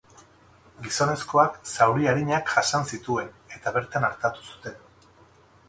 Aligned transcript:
Gizonezkoak 0.85 1.59
zauri 1.73 2.09
arinak 2.13 2.49
jasan 2.55 2.89
zituen, 2.95 3.31
eta 3.59 3.77
bertan 3.79 4.09
artatu 4.11 4.51
zuten. 4.51 4.85